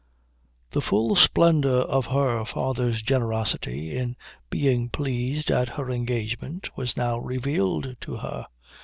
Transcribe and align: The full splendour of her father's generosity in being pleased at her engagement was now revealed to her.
The 0.71 0.81
full 0.81 1.15
splendour 1.15 1.81
of 1.81 2.07
her 2.07 2.43
father's 2.43 3.03
generosity 3.03 3.95
in 3.95 4.15
being 4.49 4.89
pleased 4.89 5.51
at 5.51 5.69
her 5.69 5.91
engagement 5.91 6.75
was 6.75 6.97
now 6.97 7.19
revealed 7.19 7.95
to 8.01 8.15
her. 8.15 8.47